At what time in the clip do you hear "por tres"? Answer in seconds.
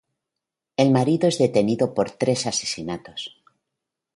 1.93-2.47